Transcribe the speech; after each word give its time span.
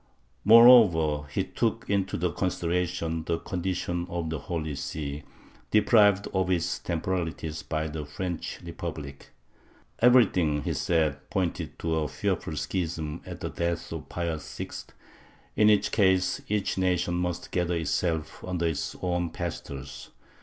Moreover 0.43 1.27
he 1.31 1.43
took 1.43 1.85
into 1.87 2.17
consideration 2.31 3.23
the 3.23 3.37
condition 3.37 4.07
of 4.09 4.31
the 4.31 4.39
Holy 4.39 4.73
See, 4.73 5.21
deprived 5.69 6.27
of 6.33 6.49
its 6.49 6.79
temporalities 6.79 7.61
by 7.61 7.87
the 7.87 8.03
French 8.03 8.57
Repub 8.63 8.97
lic. 8.97 9.29
Everything, 9.99 10.63
he 10.63 10.73
said, 10.73 11.29
pointed 11.29 11.77
to 11.77 11.97
a 11.97 12.07
fearful 12.07 12.55
schism 12.57 13.21
at 13.27 13.41
the 13.41 13.49
death 13.51 13.91
of 13.91 14.09
Pius 14.09 14.57
VI, 14.57 14.69
in 15.55 15.67
which 15.67 15.91
case 15.91 16.41
each 16.49 16.79
nation 16.79 17.13
must 17.13 17.51
gather 17.51 17.75
itself 17.75 18.43
under 18.43 18.65
its 18.65 18.95
own 19.03 19.29
pastors. 19.29 20.09